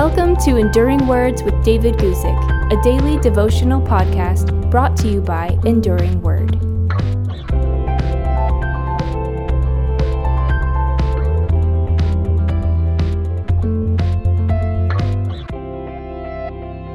[0.00, 5.58] Welcome to Enduring Words with David Guzik, a daily devotional podcast brought to you by
[5.64, 6.52] Enduring Word.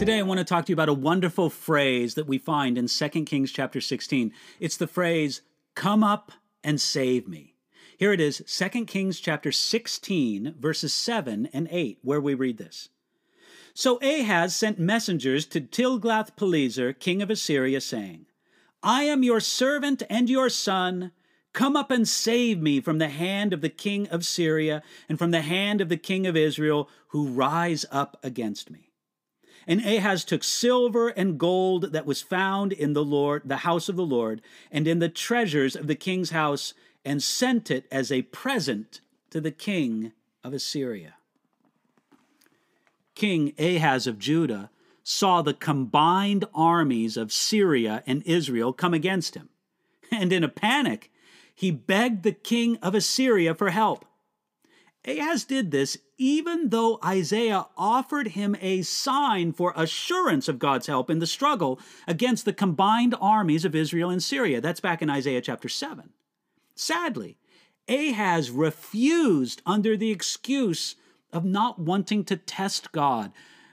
[0.00, 2.88] Today I want to talk to you about a wonderful phrase that we find in
[2.88, 4.32] 2 Kings chapter 16.
[4.58, 5.42] It's the phrase,
[5.76, 6.32] "Come up
[6.64, 7.54] and save me."
[7.98, 12.90] Here it is, 2 Kings chapter 16 verses 7 and 8 where we read this.
[13.74, 18.26] So Ahaz sent messengers to Tiglath-Pileser, king of Assyria, saying,
[18.84, 21.10] I am your servant and your son.
[21.52, 25.32] Come up and save me from the hand of the king of Syria and from
[25.32, 28.87] the hand of the king of Israel who rise up against me.
[29.68, 33.96] And Ahaz took silver and gold that was found in the Lord, the house of
[33.96, 34.40] the Lord,
[34.72, 36.72] and in the treasures of the king's house,
[37.04, 41.16] and sent it as a present to the king of Assyria.
[43.14, 44.70] King Ahaz of Judah
[45.04, 49.50] saw the combined armies of Syria and Israel come against him,
[50.10, 51.12] and in a panic,
[51.54, 54.06] he begged the king of Assyria for help.
[55.06, 61.08] Ahaz did this even though Isaiah offered him a sign for assurance of God's help
[61.08, 64.60] in the struggle against the combined armies of Israel and Syria.
[64.60, 66.10] That's back in Isaiah chapter 7.
[66.74, 67.38] Sadly,
[67.88, 70.96] Ahaz refused under the excuse
[71.32, 73.32] of not wanting to test God,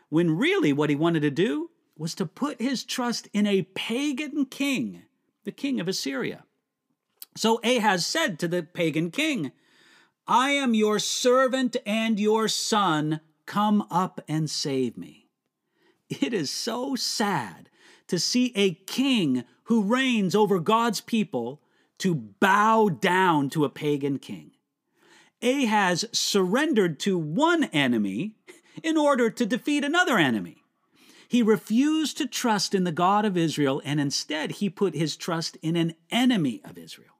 [0.10, 4.46] when really what he wanted to do was to put his trust in a pagan
[4.46, 5.04] king,
[5.44, 6.44] the king of Assyria.
[7.36, 9.52] So Ahaz said to the pagan king,
[10.28, 13.22] I am your servant and your son.
[13.46, 15.30] Come up and save me.
[16.10, 17.70] It is so sad
[18.08, 21.62] to see a king who reigns over God's people
[22.00, 24.52] to bow down to a pagan king.
[25.42, 28.36] Ahaz surrendered to one enemy
[28.84, 30.64] in order to defeat another enemy.
[31.28, 35.58] He refused to trust in the God of Israel, and instead he put his trust
[35.62, 37.15] in an enemy of Israel.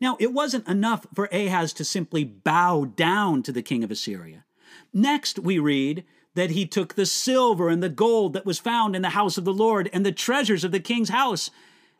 [0.00, 4.44] Now, it wasn't enough for Ahaz to simply bow down to the king of Assyria.
[4.92, 6.04] Next, we read
[6.34, 9.44] that he took the silver and the gold that was found in the house of
[9.44, 11.50] the Lord and the treasures of the king's house,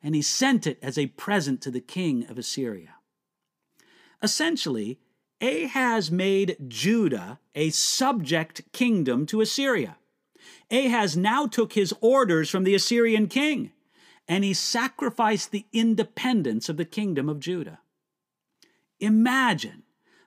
[0.02, 2.94] and he sent it as a present to the king of Assyria.
[4.22, 5.00] Essentially,
[5.40, 9.96] Ahaz made Judah a subject kingdom to Assyria.
[10.70, 13.72] Ahaz now took his orders from the Assyrian king,
[14.26, 17.80] and he sacrificed the independence of the kingdom of Judah.
[19.00, 19.82] Imagine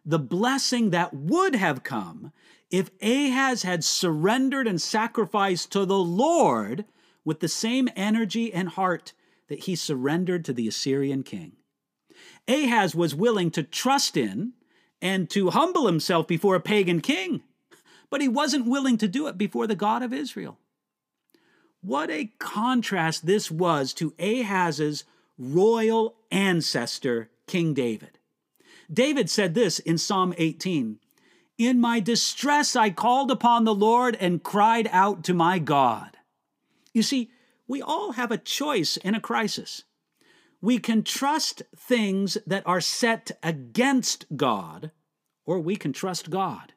[0.06, 2.32] the blessing that would have come
[2.70, 6.86] if Ahaz had surrendered and sacrificed to the Lord
[7.26, 9.14] with the same energy and heart
[9.50, 11.54] that he surrendered to the Assyrian king.
[12.48, 14.54] Ahaz was willing to trust in
[15.02, 17.42] and to humble himself before a pagan king,
[18.10, 20.58] but he wasn't willing to do it before the God of Israel.
[21.82, 25.04] What a contrast this was to Ahaz's
[25.38, 28.20] royal ancestor, King David.
[28.92, 31.00] David said this in Psalm 18
[31.58, 36.18] In my distress I called upon the Lord and cried out to my God.
[36.94, 37.32] You see,
[37.68, 39.84] we all have a choice in a crisis.
[40.60, 44.92] We can trust things that are set against God,
[45.46, 46.74] or we can trust God.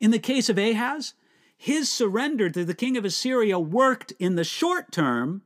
[0.00, 1.14] In the case of Ahaz,
[1.56, 5.42] his surrender to the king of Assyria worked in the short term,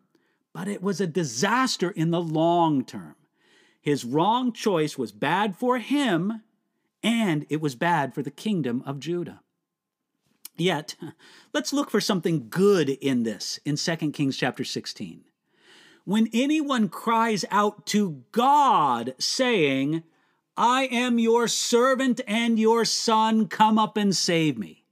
[0.52, 3.14] but it was a disaster in the long term.
[3.82, 6.42] His wrong choice was bad for him,
[7.02, 9.40] and it was bad for the kingdom of Judah.
[10.56, 10.94] Yet,
[11.52, 15.24] let's look for something good in this in 2 Kings chapter 16.
[16.04, 20.04] When anyone cries out to God, saying,
[20.56, 24.84] I am your servant and your son, come up and save me,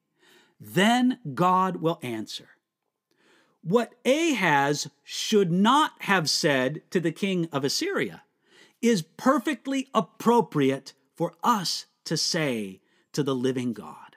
[0.59, 2.49] then God will answer.
[3.63, 8.23] What Ahaz should not have said to the king of Assyria
[8.81, 12.81] is perfectly appropriate for us to say
[13.13, 14.17] to the living God.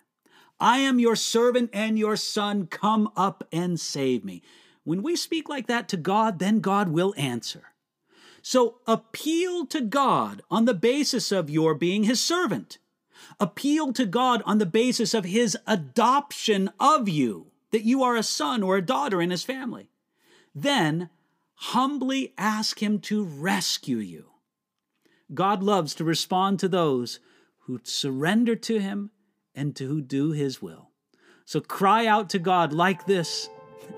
[0.59, 2.67] I am your servant and your son.
[2.67, 4.41] Come up and save me.
[4.83, 7.73] When we speak like that to God, then God will answer.
[8.41, 12.77] So appeal to God on the basis of your being his servant.
[13.39, 18.23] Appeal to God on the basis of his adoption of you, that you are a
[18.23, 19.89] son or a daughter in his family.
[20.53, 21.09] Then
[21.55, 24.32] humbly ask him to rescue you.
[25.33, 27.19] God loves to respond to those
[27.61, 29.11] who surrender to Him
[29.55, 30.91] and to who do His will.
[31.45, 33.49] So cry out to God like this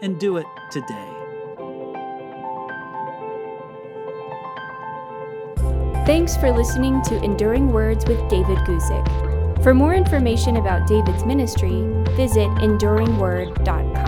[0.01, 1.11] and do it today.
[6.05, 9.63] Thanks for listening to Enduring Words with David Guzik.
[9.63, 11.81] For more information about David's ministry,
[12.15, 14.04] visit enduringword.com.